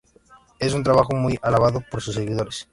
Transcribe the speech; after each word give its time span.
Es 0.57 0.73
un 0.73 0.81
trabajo 0.81 1.13
muy 1.15 1.37
alabado 1.43 1.83
por 1.91 2.01
sus 2.01 2.15
seguidores. 2.15 2.67